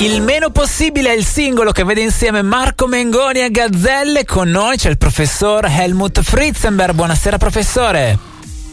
Il 0.00 0.22
meno 0.22 0.48
possibile 0.48 1.12
è 1.12 1.14
il 1.14 1.26
singolo 1.26 1.72
che 1.72 1.84
vede 1.84 2.00
insieme 2.00 2.40
Marco 2.40 2.86
Mengoni 2.86 3.40
e 3.40 3.50
Gazzelle. 3.50 4.24
Con 4.24 4.48
noi 4.48 4.78
c'è 4.78 4.88
il 4.88 4.96
professor 4.96 5.66
Helmut 5.66 6.22
Fritzenberg. 6.22 6.94
Buonasera 6.94 7.36
professore. 7.36 8.18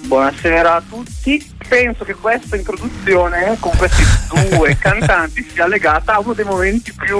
Buonasera 0.03 0.75
a 0.75 0.81
tutti. 0.87 1.45
Penso 1.67 2.05
che 2.05 2.13
questa 2.13 2.55
introduzione 2.55 3.57
con 3.59 3.75
questi 3.75 4.03
due 4.55 4.77
cantanti 4.79 5.45
sia 5.51 5.67
legata 5.67 6.13
a 6.13 6.19
uno 6.21 6.31
dei 6.31 6.45
momenti 6.45 6.93
più, 6.93 7.17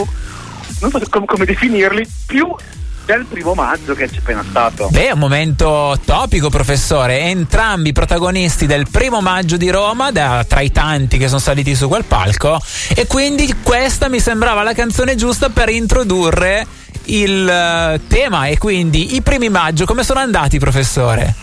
non 0.79 0.89
so 0.89 1.01
come, 1.09 1.25
come 1.25 1.43
definirli, 1.43 2.09
più 2.27 2.55
del 3.07 3.25
primo 3.25 3.53
maggio 3.53 3.95
che 3.95 4.09
c'è 4.09 4.17
appena 4.17 4.43
stato. 4.47 4.89
Beh, 4.91 5.07
è 5.07 5.11
un 5.11 5.19
momento 5.19 5.97
topico, 6.03 6.49
professore. 6.49 7.21
Entrambi 7.21 7.93
protagonisti 7.93 8.65
del 8.65 8.85
primo 8.91 9.21
maggio 9.21 9.55
di 9.55 9.69
Roma, 9.69 10.11
da, 10.11 10.45
tra 10.45 10.59
i 10.59 10.71
tanti 10.73 11.17
che 11.17 11.27
sono 11.27 11.39
saliti 11.39 11.73
su 11.73 11.87
quel 11.87 12.03
palco. 12.03 12.59
E 12.93 13.07
quindi 13.07 13.55
questa 13.63 14.09
mi 14.09 14.19
sembrava 14.19 14.61
la 14.61 14.73
canzone 14.73 15.15
giusta 15.15 15.49
per 15.49 15.69
introdurre 15.69 16.67
il 17.05 17.45
uh, 17.45 18.07
tema. 18.07 18.47
E 18.47 18.57
quindi 18.57 19.15
i 19.15 19.21
primi 19.21 19.47
maggio, 19.47 19.85
come 19.85 20.03
sono 20.03 20.19
andati, 20.19 20.59
professore? 20.59 21.33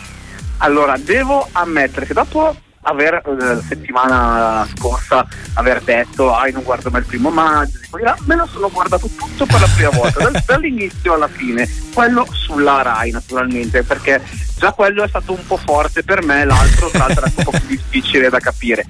Allora, 0.58 0.98
devo 0.98 1.48
ammettere 1.52 2.04
che 2.04 2.12
dopo 2.12 2.54
aver 2.84 3.22
la 3.24 3.52
eh, 3.52 3.62
settimana 3.62 4.66
scorsa 4.76 5.26
aver 5.54 5.80
detto 5.82 6.34
ai 6.34 6.52
non 6.52 6.62
guardo 6.62 6.90
mai 6.90 7.00
il 7.00 7.06
primo 7.06 7.30
maggio 7.30 7.78
me 8.26 8.36
lo 8.36 8.46
sono 8.46 8.70
guardato 8.70 9.08
tutto 9.08 9.46
per 9.46 9.60
la 9.60 9.68
prima 9.74 9.90
volta 9.90 10.22
dal, 10.22 10.42
dall'inizio 10.44 11.14
alla 11.14 11.28
fine 11.28 11.68
quello 11.92 12.26
sulla 12.30 12.82
Rai 12.82 13.10
naturalmente 13.10 13.82
perché 13.82 14.22
già 14.56 14.72
quello 14.72 15.02
è 15.02 15.08
stato 15.08 15.32
un 15.32 15.46
po' 15.46 15.56
forte 15.56 16.02
per 16.02 16.24
me 16.24 16.44
l'altro 16.44 16.88
tra 16.88 17.06
l'altro 17.06 17.26
è 17.26 17.32
un 17.34 17.44
po' 17.44 17.50
più 17.50 17.66
difficile 17.66 18.28
da 18.28 18.38
capire 18.38 18.86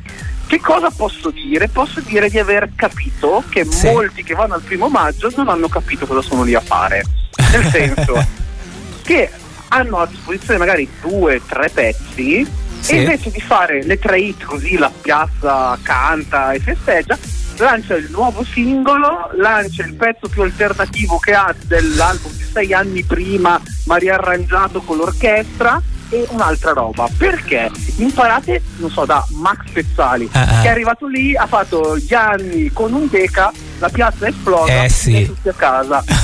che 0.46 0.60
cosa 0.60 0.90
posso 0.90 1.30
dire? 1.30 1.68
Posso 1.68 2.00
dire 2.00 2.28
di 2.28 2.38
aver 2.38 2.68
capito 2.76 3.42
che 3.48 3.64
sì. 3.64 3.86
molti 3.86 4.22
che 4.22 4.34
vanno 4.34 4.54
al 4.54 4.60
primo 4.60 4.88
maggio 4.88 5.32
non 5.36 5.48
hanno 5.48 5.68
capito 5.68 6.06
cosa 6.06 6.20
sono 6.20 6.42
lì 6.42 6.54
a 6.54 6.60
fare 6.60 7.02
nel 7.50 7.64
senso 7.70 8.24
che 9.02 9.30
hanno 9.68 9.98
a 9.98 10.06
disposizione 10.06 10.58
magari 10.58 10.88
due, 11.00 11.40
tre 11.46 11.68
pezzi 11.70 12.46
sì. 12.84 12.92
e 12.92 13.00
invece 13.00 13.30
di 13.30 13.40
fare 13.40 13.82
le 13.82 13.98
tre 13.98 14.20
hit 14.20 14.44
così 14.44 14.76
la 14.76 14.92
piazza 15.00 15.78
canta 15.82 16.52
e 16.52 16.60
festeggia 16.60 17.18
lancia 17.56 17.94
il 17.94 18.08
nuovo 18.10 18.44
singolo 18.44 19.30
lancia 19.36 19.84
il 19.84 19.94
pezzo 19.94 20.28
più 20.28 20.42
alternativo 20.42 21.18
che 21.18 21.32
ha 21.32 21.54
dell'album 21.64 22.32
di 22.32 22.44
sei 22.52 22.72
anni 22.74 23.02
prima 23.02 23.60
ma 23.84 23.96
riarrangiato 23.96 24.82
con 24.82 24.98
l'orchestra 24.98 25.80
e 26.10 26.26
un'altra 26.30 26.72
roba 26.72 27.08
perché 27.16 27.70
imparate 27.96 28.60
non 28.76 28.90
so 28.90 29.04
da 29.06 29.24
Max 29.30 29.70
Pezzali 29.72 30.24
uh-huh. 30.24 30.60
che 30.62 30.66
è 30.66 30.68
arrivato 30.68 31.06
lì 31.06 31.34
ha 31.34 31.46
fatto 31.46 31.96
gli 31.96 32.12
anni 32.12 32.70
con 32.72 32.92
un 32.92 33.08
deca 33.08 33.50
la 33.78 33.88
piazza 33.88 34.26
è 34.26 34.28
esplosa 34.28 34.84
eh, 34.84 34.88
sì. 34.88 35.22
e 35.22 35.26
tutti 35.26 35.48
a 35.48 35.54
casa 35.54 36.04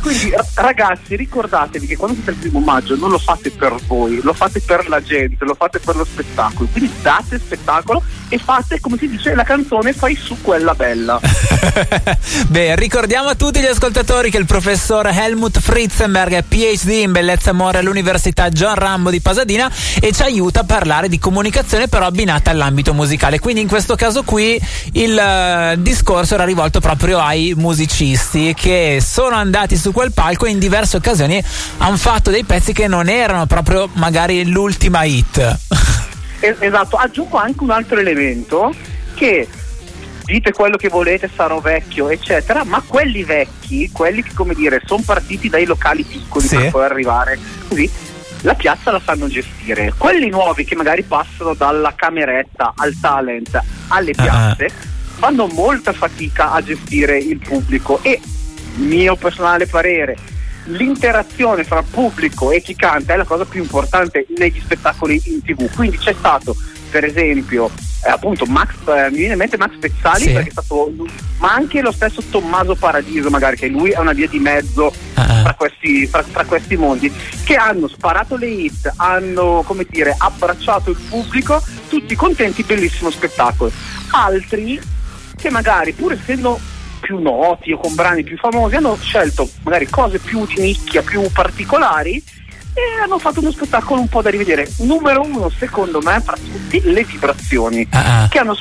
Quindi 0.00 0.32
ragazzi 0.54 1.16
ricordatevi 1.16 1.86
che 1.86 1.96
quando 1.96 2.16
siete 2.16 2.30
il 2.32 2.36
primo 2.36 2.60
maggio 2.60 2.96
non 2.96 3.10
lo 3.10 3.18
fate 3.18 3.50
per 3.50 3.74
voi, 3.86 4.20
lo 4.22 4.32
fate 4.32 4.60
per 4.60 4.88
la 4.88 5.02
gente, 5.02 5.44
lo 5.44 5.54
fate 5.54 5.78
per 5.78 5.96
lo 5.96 6.04
spettacolo. 6.04 6.68
Quindi 6.70 6.92
date 7.02 7.38
spettacolo 7.38 8.02
e 8.28 8.38
fate 8.38 8.80
come 8.80 8.96
si 8.98 9.08
dice 9.08 9.34
la 9.34 9.44
canzone 9.44 9.92
fai 9.92 10.16
su 10.16 10.40
quella 10.40 10.74
bella. 10.74 11.20
Beh, 12.48 12.76
ricordiamo 12.76 13.28
a 13.28 13.34
tutti 13.34 13.60
gli 13.60 13.66
ascoltatori 13.66 14.30
che 14.30 14.38
il 14.38 14.46
professor 14.46 15.06
Helmut 15.06 15.60
Fritzenberg 15.60 16.32
è 16.32 16.42
PhD 16.42 16.90
in 17.02 17.12
bellezza 17.12 17.50
amore 17.50 17.78
all'Università 17.78 18.48
John 18.48 18.74
Rambo 18.74 19.10
di 19.10 19.20
Pasadena 19.20 19.70
e 20.00 20.12
ci 20.12 20.22
aiuta 20.22 20.60
a 20.60 20.64
parlare 20.64 21.08
di 21.08 21.18
comunicazione 21.18 21.88
però 21.88 22.06
abbinata 22.06 22.50
all'ambito 22.50 22.94
musicale. 22.94 23.38
Quindi 23.38 23.60
in 23.60 23.68
questo 23.68 23.96
caso 23.96 24.22
qui 24.22 24.60
il 24.92 25.74
uh, 25.76 25.80
discorso 25.80 26.34
era 26.34 26.44
rivolto 26.44 26.80
proprio 26.80 27.18
ai 27.18 27.54
musicisti 27.56 28.54
che 28.54 29.02
sono 29.04 29.36
andati 29.42 29.76
su 29.76 29.92
quel 29.92 30.12
palco 30.12 30.46
e 30.46 30.50
in 30.50 30.58
diverse 30.58 30.96
occasioni 30.96 31.42
hanno 31.78 31.96
fatto 31.96 32.30
dei 32.30 32.44
pezzi 32.44 32.72
che 32.72 32.88
non 32.88 33.08
erano 33.08 33.46
proprio 33.46 33.88
magari 33.94 34.48
l'ultima 34.48 35.04
hit. 35.04 35.58
Esatto, 36.58 36.96
aggiungo 36.96 37.36
anche 37.36 37.62
un 37.62 37.70
altro 37.70 38.00
elemento 38.00 38.74
che 39.14 39.46
dite 40.24 40.52
quello 40.52 40.76
che 40.76 40.88
volete, 40.88 41.30
sarò 41.32 41.60
vecchio, 41.60 42.08
eccetera, 42.08 42.64
ma 42.64 42.82
quelli 42.84 43.22
vecchi, 43.22 43.90
quelli 43.92 44.22
che 44.22 44.32
come 44.34 44.54
dire 44.54 44.82
sono 44.84 45.02
partiti 45.04 45.48
dai 45.48 45.64
locali 45.64 46.02
piccoli 46.02 46.46
sì. 46.46 46.56
per 46.56 46.70
poi 46.70 46.84
arrivare 46.84 47.38
così, 47.68 47.90
la 48.42 48.54
piazza 48.54 48.90
la 48.90 49.00
sanno 49.04 49.28
gestire. 49.28 49.94
Quelli 49.96 50.28
nuovi 50.28 50.64
che 50.64 50.74
magari 50.74 51.02
passano 51.02 51.54
dalla 51.54 51.92
cameretta 51.94 52.72
al 52.76 52.94
talent 53.00 53.60
alle 53.88 54.12
ah, 54.16 54.22
ah. 54.22 54.54
piazze 54.56 54.64
uh-huh. 54.64 55.18
fanno 55.18 55.46
molta 55.46 55.92
fatica 55.92 56.52
a 56.52 56.62
gestire 56.62 57.18
il 57.18 57.38
pubblico 57.38 58.00
e 58.02 58.20
mio 58.76 59.16
personale 59.16 59.66
parere, 59.66 60.16
l'interazione 60.64 61.64
fra 61.64 61.82
pubblico 61.82 62.50
e 62.50 62.60
chi 62.60 62.74
canta 62.74 63.14
è 63.14 63.16
la 63.16 63.24
cosa 63.24 63.44
più 63.44 63.62
importante 63.62 64.26
negli 64.36 64.60
spettacoli 64.60 65.20
in 65.24 65.42
tv. 65.42 65.72
Quindi 65.74 65.98
c'è 65.98 66.14
stato, 66.16 66.56
per 66.90 67.04
esempio, 67.04 67.70
eh, 68.04 68.10
appunto 68.10 68.46
Max, 68.46 68.70
eh, 68.86 69.10
mi 69.10 69.18
viene 69.18 69.32
in 69.32 69.38
mente 69.38 69.56
Max 69.56 69.76
Pezzali 69.78 70.22
sì. 70.22 70.32
perché 70.32 70.48
è 70.48 70.52
stato 70.52 70.92
ma 71.38 71.52
anche 71.52 71.80
lo 71.80 71.92
stesso 71.92 72.20
Tommaso 72.30 72.74
Paradiso 72.74 73.30
magari 73.30 73.56
che 73.56 73.68
lui 73.68 73.90
è 73.90 73.98
una 73.98 74.12
via 74.12 74.26
di 74.26 74.40
mezzo 74.40 74.86
uh-huh. 74.86 75.22
fra, 75.22 75.54
questi, 75.54 76.06
fra, 76.06 76.22
fra, 76.22 76.44
questi, 76.44 76.76
mondi 76.76 77.12
che 77.44 77.54
hanno 77.54 77.86
sparato 77.86 78.36
le 78.36 78.46
hit 78.46 78.92
hanno 78.96 79.62
come 79.64 79.86
dire 79.88 80.14
abbracciato 80.16 80.90
il 80.90 80.98
pubblico 81.08 81.62
tutti 81.88 82.16
contenti 82.16 82.64
bellissimo 82.64 83.10
spettacolo 83.10 83.70
altri 84.10 84.80
che 85.36 85.50
magari 85.50 85.92
pur 85.92 86.12
essendo 86.12 86.58
più 87.02 87.20
noti 87.20 87.72
o 87.72 87.78
con 87.78 87.94
brani 87.94 88.22
più 88.22 88.38
famosi 88.38 88.76
hanno 88.76 88.96
scelto 88.96 89.48
magari 89.64 89.88
cose 89.88 90.20
più 90.20 90.46
di 90.46 90.60
nicchia, 90.60 91.02
più 91.02 91.28
particolari 91.32 92.22
e 92.74 93.02
hanno 93.02 93.18
fatto 93.18 93.40
uno 93.40 93.50
spettacolo 93.50 94.00
un 94.00 94.08
po' 94.08 94.22
da 94.22 94.30
rivedere. 94.30 94.70
Numero 94.78 95.20
uno, 95.22 95.50
secondo 95.50 96.00
me, 96.00 96.20
fra 96.20 96.36
tutti, 96.36 96.80
le 96.84 97.04
vibrazioni 97.04 97.86
uh-huh. 97.92 98.28
che 98.28 98.38
hanno 98.38 98.56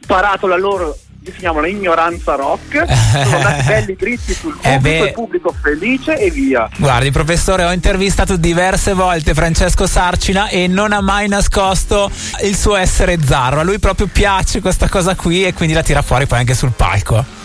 sparato 0.00 0.46
la 0.46 0.58
loro 0.58 0.98
definiamola 1.22 1.68
ignoranza 1.68 2.34
rock, 2.34 2.84
sono 2.84 3.36
andati 3.36 3.62
belli 3.66 3.96
dritti 3.96 4.34
sul 4.34 4.58
eh 4.60 4.72
pubblico, 4.72 5.04
eh 5.04 5.06
il 5.06 5.12
pubblico 5.12 5.54
felice 5.62 6.16
e 6.16 6.30
via. 6.30 6.68
Guardi, 6.76 7.12
professore, 7.12 7.64
ho 7.64 7.72
intervistato 7.72 8.36
diverse 8.36 8.92
volte 8.92 9.32
Francesco 9.32 9.86
Sarcina 9.86 10.48
e 10.48 10.66
non 10.66 10.92
ha 10.92 11.00
mai 11.00 11.28
nascosto 11.28 12.10
il 12.42 12.56
suo 12.56 12.74
essere 12.74 13.18
zarro. 13.24 13.60
A 13.60 13.62
lui 13.62 13.78
proprio 13.78 14.08
piace 14.08 14.60
questa 14.60 14.88
cosa 14.88 15.14
qui 15.14 15.44
e 15.44 15.54
quindi 15.54 15.74
la 15.74 15.82
tira 15.82 16.02
fuori 16.02 16.26
poi 16.26 16.40
anche 16.40 16.54
sul 16.54 16.72
palco 16.76 17.41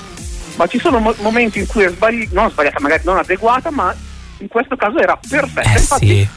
ma 0.58 0.68
ci 0.68 0.80
sono 0.80 1.00
mo- 1.00 1.16
momenti 1.20 1.60
in 1.60 1.68
cui 1.68 1.84
è 1.84 1.90
sbagliata, 1.90 2.30
non 2.34 2.52
sbagliata, 2.52 2.80
magari 2.80 3.04
non 3.06 3.18
adeguata, 3.18 3.72
ma 3.72 3.96
in 4.40 4.48
questo 4.48 4.76
caso 4.76 4.98
era 4.98 5.18
perfetta. 5.18 5.62
Eh, 5.62 5.80
Infatti, 5.80 6.08
sì. 6.08 6.28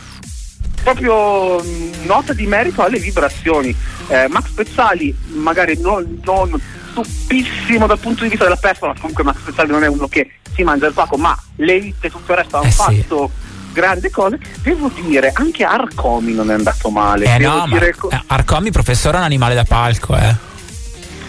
proprio 0.83 1.61
mh, 1.61 2.05
nota 2.05 2.33
di 2.33 2.47
merito 2.47 2.83
alle 2.85 2.99
vibrazioni. 2.99 3.75
Eh, 4.09 4.29
Max 4.29 4.51
Pezzali, 4.51 5.17
magari 5.29 5.79
non, 5.81 6.21
non 6.23 6.61
stupissimo 6.91 7.87
dal 7.87 7.99
punto 7.99 8.23
di 8.23 8.29
vista 8.29 8.45
della 8.45 8.57
persona, 8.57 8.95
comunque 8.99 9.25
Max 9.25 9.37
Pezzali 9.45 9.71
non 9.71 9.85
è 9.85 9.89
uno 9.89 10.07
che 10.07 10.31
si 10.55 10.63
mangia 10.63 10.87
il 10.87 10.93
pacco, 10.93 11.17
ma 11.17 11.37
le 11.57 11.75
hit 11.75 12.05
e 12.05 12.11
tutto 12.11 12.33
il 12.33 12.39
resto 12.39 12.57
hanno 12.59 12.69
eh, 12.69 12.73
fatto. 12.73 13.31
Sì 13.35 13.49
grandi 13.73 14.11
cose. 14.11 14.37
Devo 14.63 14.91
dire, 15.07 15.31
anche 15.33 15.63
Arcomi 15.63 16.35
non 16.35 16.51
è 16.51 16.55
andato 16.55 16.91
male. 16.91 17.33
Eh 17.33 17.39
Devo 17.39 17.59
no, 17.59 17.67
dire... 17.69 17.95
eh, 18.11 18.23
Arcomi, 18.27 18.73
professore, 18.73 19.17
è 19.17 19.21
un 19.21 19.27
animale 19.27 19.55
da 19.55 19.63
palco, 19.63 20.17
eh. 20.17 20.50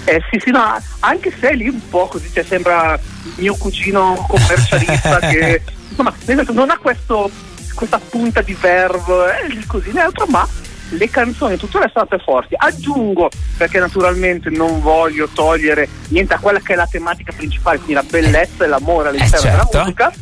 Eh 0.06 0.22
sì, 0.30 0.40
sì, 0.44 0.52
no, 0.52 0.82
anche 1.00 1.34
se 1.40 1.54
lì 1.54 1.68
un 1.68 1.88
po' 1.90 2.08
così, 2.08 2.30
cioè, 2.34 2.44
sembra 2.44 3.00
mio 3.36 3.56
cugino 3.56 4.26
commercialista 4.28 5.20
che 5.30 5.62
insomma, 5.90 6.14
non 6.52 6.70
ha 6.70 6.78
questo, 6.78 7.30
questa 7.76 8.00
punta 8.00 8.42
di 8.42 8.56
verbo, 8.60 9.28
eh, 9.28 9.64
così 9.68 9.92
neutro, 9.92 10.26
ma 10.28 10.48
le 10.90 11.10
canzoni 11.10 11.56
tutto 11.56 11.78
il 11.78 11.84
resto 11.84 12.00
sono 12.00 12.08
state 12.08 12.24
forti. 12.24 12.56
Aggiungo, 12.58 13.30
perché 13.58 13.80
naturalmente 13.80 14.50
non 14.50 14.82
voglio 14.82 15.30
togliere 15.32 15.88
niente 16.10 16.34
a 16.34 16.40
quella 16.40 16.60
che 16.60 16.74
è 16.74 16.76
la 16.76 16.88
tematica 16.88 17.32
principale, 17.36 17.78
quindi 17.78 17.94
la 17.94 18.04
bellezza 18.04 18.64
e 18.64 18.68
l'amore 18.68 19.10
all'interno 19.10 19.38
eh 19.38 19.40
certo. 19.40 19.70
della 19.72 19.84
musica, 19.84 20.14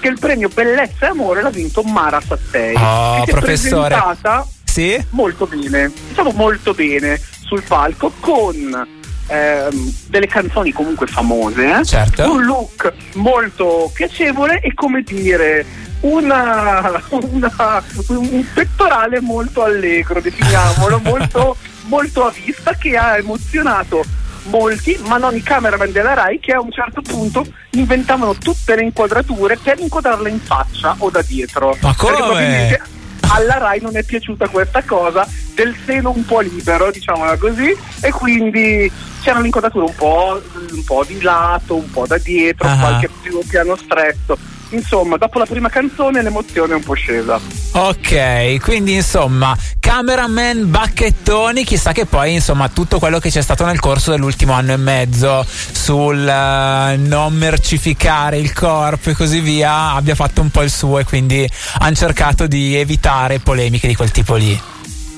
che 0.00 0.08
il 0.08 0.18
premio 0.18 0.48
Bellezza 0.48 1.06
e 1.06 1.10
Amore 1.10 1.42
l'ha 1.42 1.50
vinto 1.50 1.82
Mara 1.82 2.20
Sattei. 2.20 2.74
Oh, 2.76 3.24
che 3.24 3.32
professore. 3.32 3.56
Si 3.56 3.66
è 3.66 3.70
presentata 3.70 4.46
sì? 4.64 5.06
molto 5.10 5.46
bene, 5.46 5.92
diciamo 6.08 6.32
molto 6.32 6.74
bene 6.74 7.20
sul 7.46 7.62
palco 7.62 8.12
con 8.20 8.95
ehm, 9.26 9.92
delle 10.08 10.26
canzoni 10.26 10.72
comunque 10.72 11.06
famose, 11.06 11.78
eh? 11.78 11.84
certo. 11.84 12.30
un 12.30 12.44
look 12.44 12.92
molto 13.14 13.90
piacevole 13.92 14.60
e 14.60 14.74
come 14.74 15.02
dire 15.02 15.64
una, 16.00 17.02
una, 17.10 17.82
un 18.08 18.44
pettorale 18.52 19.20
molto 19.20 19.62
allegro, 19.62 20.20
definiamolo, 20.20 21.00
molto, 21.04 21.56
molto 21.86 22.26
a 22.26 22.32
vista 22.32 22.74
che 22.74 22.96
ha 22.96 23.16
emozionato 23.16 24.04
molti, 24.44 24.96
ma 25.06 25.16
non 25.16 25.34
i 25.34 25.42
cameraman 25.42 25.90
della 25.90 26.14
Rai 26.14 26.38
che 26.38 26.52
a 26.52 26.60
un 26.60 26.70
certo 26.70 27.02
punto 27.02 27.44
inventavano 27.70 28.34
tutte 28.34 28.76
le 28.76 28.82
inquadrature 28.82 29.56
per 29.56 29.78
inquadrarla 29.80 30.28
in 30.28 30.40
faccia 30.40 30.94
o 30.98 31.10
da 31.10 31.22
dietro. 31.22 31.76
Ma 31.80 31.94
come? 31.96 32.80
Alla 33.28 33.58
Rai 33.58 33.80
non 33.80 33.96
è 33.96 34.02
piaciuta 34.02 34.48
questa 34.48 34.82
cosa 34.82 35.26
del 35.54 35.74
seno 35.84 36.12
un 36.14 36.24
po' 36.24 36.40
libero, 36.40 36.90
diciamola 36.90 37.36
così, 37.36 37.74
e 38.00 38.10
quindi 38.10 38.90
c'era 39.22 39.38
un'inquadratura 39.38 39.84
un 39.84 39.94
po', 39.94 40.40
un 40.72 40.84
po' 40.84 41.04
di 41.04 41.20
lato, 41.20 41.76
un 41.76 41.90
po' 41.90 42.06
da 42.06 42.18
dietro, 42.18 42.68
uh-huh. 42.68 42.78
qualche 42.78 43.10
più 43.22 43.40
piano 43.46 43.76
stretto 43.76 44.38
insomma, 44.70 45.16
dopo 45.16 45.38
la 45.38 45.46
prima 45.46 45.68
canzone 45.68 46.22
l'emozione 46.22 46.72
è 46.72 46.76
un 46.76 46.82
po' 46.82 46.94
scesa. 46.94 47.38
Ok, 47.72 48.60
quindi 48.60 48.94
insomma, 48.94 49.56
cameraman 49.78 50.70
bacchettoni, 50.70 51.64
chissà 51.64 51.92
che 51.92 52.06
poi 52.06 52.34
insomma 52.34 52.68
tutto 52.68 52.98
quello 52.98 53.18
che 53.18 53.30
c'è 53.30 53.42
stato 53.42 53.64
nel 53.64 53.80
corso 53.80 54.10
dell'ultimo 54.10 54.52
anno 54.52 54.72
e 54.72 54.76
mezzo 54.76 55.44
sul 55.46 56.18
uh, 56.18 57.00
non 57.00 57.34
mercificare 57.34 58.38
il 58.38 58.52
corpo 58.52 59.10
e 59.10 59.14
così 59.14 59.40
via 59.40 59.92
abbia 59.92 60.14
fatto 60.14 60.40
un 60.40 60.50
po' 60.50 60.62
il 60.62 60.70
suo 60.70 60.98
e 60.98 61.04
quindi 61.04 61.48
hanno 61.78 61.94
cercato 61.94 62.46
di 62.46 62.76
evitare 62.76 63.38
polemiche 63.38 63.86
di 63.86 63.94
quel 63.94 64.10
tipo 64.10 64.34
lì. 64.34 64.60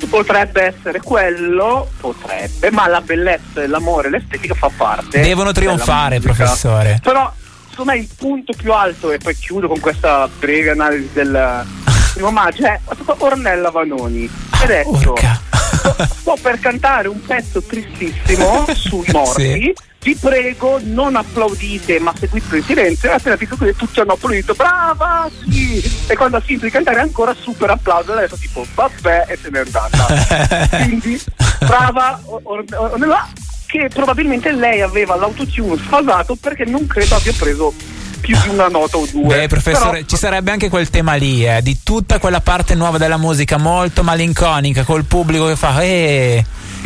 Potrebbe 0.09 0.62
essere 0.62 1.00
quello, 1.00 1.91
potrebbe, 1.99 2.71
ma 2.71 2.87
la 2.87 3.00
bellezza, 3.00 3.67
l'amore, 3.67 4.09
l'estetica 4.11 4.55
fa 4.55 4.71
parte. 4.75 5.21
Devono 5.21 5.50
trionfare, 5.50 6.21
professore. 6.21 7.00
Però 7.03 7.31
secondo 7.78 7.92
me 7.92 7.98
il 7.98 8.08
punto 8.16 8.52
più 8.56 8.72
alto, 8.72 9.12
e 9.12 9.19
poi 9.19 9.36
chiudo 9.36 9.69
con 9.69 9.78
questa 9.78 10.28
breve 10.38 10.70
analisi 10.70 11.10
del 11.12 11.64
primo 12.12 12.30
maggio, 12.30 12.64
è 12.64 12.80
Ornella 13.19 13.70
Vanoni. 13.70 14.28
Ha 14.50 14.66
detto: 14.66 15.14
sto, 15.16 16.04
sto, 16.04 16.36
per 16.42 16.58
cantare 16.58 17.06
un 17.06 17.20
pezzo 17.25 17.62
tristissimo 17.62 18.66
sui 18.75 19.06
morti. 19.12 19.42
Sì. 19.42 19.75
Vi 20.00 20.14
prego, 20.14 20.78
non 20.82 21.16
applaudite, 21.16 21.98
ma 21.98 22.14
seguite 22.16 22.56
in 22.56 22.62
silenzio. 22.62 23.10
E 23.10 23.14
appena 23.14 23.36
detto 23.36 23.56
così, 23.56 23.75
tutti 23.76 24.00
hanno 24.00 24.12
applaudito, 24.12 24.54
brava, 24.54 25.28
sì. 25.48 25.82
E 26.06 26.16
quando 26.16 26.36
ha 26.36 26.40
finito 26.40 26.64
di 26.64 26.70
cantare, 26.70 27.00
ancora 27.00 27.34
super 27.34 27.70
applauso. 27.70 28.12
E 28.12 28.16
ha 28.16 28.20
detto, 28.20 28.36
tipo, 28.36 28.64
vabbè, 28.75 29.26
e 29.28 29.36
se 29.36 29.50
n'è 29.50 29.58
andata. 29.58 30.66
Quindi, 30.84 31.20
brava, 31.60 32.20
Ornella 32.25 33.28
che 33.69 33.91
probabilmente 33.93 34.50
lei 34.50 34.81
aveva 34.81 35.15
l'autotune 35.15 35.76
sfasato 35.76 36.37
perché 36.37 36.65
non 36.65 36.87
credo 36.87 37.17
abbia 37.17 37.35
preso 37.37 37.75
più 38.19 38.35
di 38.43 38.49
una 38.49 38.69
nota 38.69 38.97
o 38.97 39.06
due. 39.11 39.37
Beh, 39.37 39.47
professore, 39.47 39.99
Però... 39.99 40.06
ci 40.06 40.17
sarebbe 40.17 40.50
anche 40.50 40.70
quel 40.70 40.88
tema 40.88 41.15
lì, 41.15 41.47
eh, 41.47 41.61
di 41.61 41.79
tutta 41.82 42.19
quella 42.19 42.41
parte 42.41 42.75
nuova 42.75 42.97
della 42.97 43.19
musica 43.19 43.59
molto 43.59 44.03
malinconica, 44.03 44.85
col 44.85 45.05
pubblico 45.05 45.47
che 45.49 45.56
fa 45.56 45.82
eh, 45.82 46.43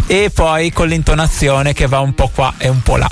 e 0.09 0.31
poi 0.35 0.73
con 0.73 0.89
l'intonazione 0.89 1.73
che 1.73 1.87
va 1.87 2.01
un 2.01 2.15
po' 2.15 2.29
qua 2.35 2.55
e 2.59 2.69
un 2.69 2.83
po' 2.83 2.97
là. 2.97 3.11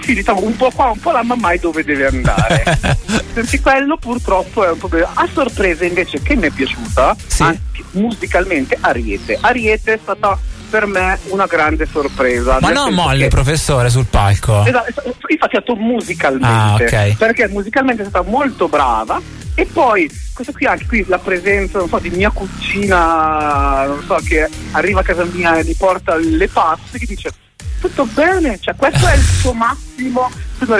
sì, 0.00 0.14
diciamo 0.14 0.42
un 0.42 0.54
po' 0.56 0.70
qua, 0.70 0.90
un 0.90 1.00
po' 1.00 1.10
là, 1.10 1.24
ma 1.24 1.34
mai 1.34 1.58
dove 1.58 1.82
deve 1.82 2.06
andare. 2.06 2.78
Perché 3.34 3.60
quello 3.60 3.96
purtroppo 3.96 4.64
è 4.64 4.70
un 4.70 4.78
problema. 4.78 5.10
A 5.14 5.28
sorpresa 5.32 5.84
invece 5.84 6.22
che 6.22 6.36
mi 6.36 6.46
è 6.46 6.50
piaciuta, 6.50 7.16
sì. 7.26 7.44
musicalmente, 7.90 8.78
Ariete. 8.80 9.36
Ariete 9.40 9.94
è 9.94 9.98
stata 10.00 10.38
per 10.72 10.86
me 10.86 11.18
una 11.28 11.44
grande 11.44 11.84
sorpresa. 11.84 12.56
Ma 12.58 12.70
non 12.70 12.94
molle, 12.94 13.24
che... 13.24 13.28
professore, 13.28 13.90
sul 13.90 14.06
palco. 14.06 14.64
Esatto, 14.64 15.02
infatti 15.26 15.56
ha 15.56 15.58
detto 15.58 15.76
musicalmente. 15.76 16.46
Ah, 16.46 16.74
okay. 16.76 17.14
Perché 17.14 17.46
musicalmente 17.48 18.02
è 18.02 18.06
stata 18.06 18.26
molto 18.26 18.68
brava. 18.68 19.20
E 19.54 19.66
poi, 19.66 20.10
questo 20.32 20.52
qui 20.52 20.64
anche 20.64 20.86
qui 20.86 21.04
la 21.06 21.18
presenza, 21.18 21.76
non 21.76 21.88
so, 21.88 21.98
di 21.98 22.08
mia 22.08 22.30
cucina, 22.30 23.84
non 23.84 24.02
so, 24.06 24.14
che 24.26 24.48
arriva 24.70 25.00
a 25.00 25.02
casa 25.02 25.24
mia 25.24 25.58
e 25.58 25.64
mi 25.64 25.74
porta 25.74 26.16
le 26.16 26.48
paste, 26.48 26.98
che 26.98 27.04
dice 27.04 27.30
tutto 27.78 28.06
bene, 28.06 28.58
cioè 28.58 28.74
questo 28.74 29.06
è 29.06 29.14
il 29.14 29.20
suo 29.40 29.52
massimo. 29.52 30.30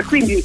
Quindi 0.07 0.43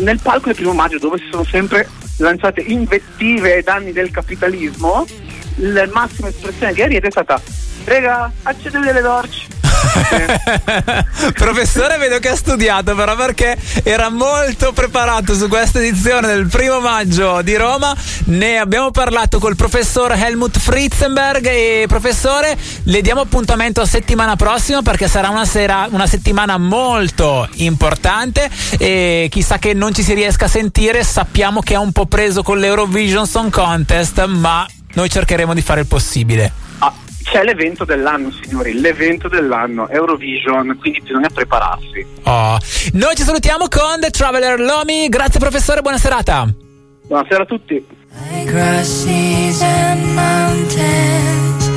nel 0.00 0.20
palco 0.20 0.48
del 0.48 0.56
primo 0.56 0.74
maggio 0.74 0.98
dove 0.98 1.16
si 1.16 1.28
sono 1.30 1.44
sempre 1.44 1.88
lanciate 2.18 2.60
invettive 2.60 3.54
ai 3.54 3.62
danni 3.62 3.92
del 3.92 4.10
capitalismo, 4.10 5.06
la 5.54 5.88
massima 5.90 6.28
espressione 6.28 6.74
di 6.74 6.82
Ariete 6.82 7.06
è 7.06 7.10
stata 7.10 7.40
Rega, 7.84 8.30
accendete 8.42 8.92
le 8.92 9.02
torce. 9.02 9.58
Professore, 11.34 11.96
vedo 11.96 12.18
che 12.18 12.28
ha 12.28 12.36
studiato 12.36 12.94
però 12.94 13.16
perché 13.16 13.56
era 13.82 14.08
molto 14.08 14.72
preparato 14.72 15.34
su 15.34 15.48
questa 15.48 15.78
edizione 15.78 16.28
del 16.28 16.46
primo 16.46 16.80
maggio 16.80 17.42
di 17.42 17.56
Roma. 17.56 17.94
Ne 18.26 18.58
abbiamo 18.58 18.90
parlato 18.90 19.38
col 19.38 19.56
professor 19.56 20.12
Helmut 20.12 20.58
Fritzenberg 20.58 21.46
e 21.46 21.84
professore, 21.88 22.56
le 22.84 23.00
diamo 23.00 23.22
appuntamento 23.22 23.84
settimana 23.84 24.36
prossima 24.36 24.82
perché 24.82 25.08
sarà 25.08 25.28
una, 25.30 25.44
sera, 25.44 25.86
una 25.90 26.06
settimana 26.06 26.58
molto 26.58 27.48
importante 27.54 28.48
e 28.78 29.28
chissà 29.30 29.58
che 29.58 29.74
non 29.74 29.94
ci 29.94 30.02
si 30.02 30.14
riesca 30.14 30.44
a 30.44 30.48
sentire. 30.48 31.02
Sappiamo 31.02 31.60
che 31.60 31.74
è 31.74 31.78
un 31.78 31.92
po' 31.92 32.06
preso 32.06 32.42
con 32.42 32.58
l'Eurovision 32.58 33.26
Song 33.26 33.50
Contest, 33.50 34.24
ma 34.26 34.66
noi 34.94 35.08
cercheremo 35.08 35.54
di 35.54 35.62
fare 35.62 35.80
il 35.80 35.86
possibile. 35.86 36.69
C'è 37.30 37.44
l'evento 37.44 37.84
dell'anno, 37.84 38.32
signori, 38.32 38.80
l'evento 38.80 39.28
dell'anno, 39.28 39.88
Eurovision, 39.88 40.76
quindi 40.80 41.00
bisogna 41.00 41.28
prepararsi. 41.32 42.04
Oh. 42.24 42.58
Noi 42.94 43.14
ci 43.14 43.22
salutiamo 43.22 43.68
con 43.68 44.00
The 44.00 44.10
Traveler 44.10 44.58
Lomi, 44.58 45.08
grazie 45.08 45.38
professore, 45.38 45.80
buona 45.80 45.96
serata. 45.98 46.52
Buonasera 47.06 47.44
a 47.44 47.46
tutti. 47.46 47.86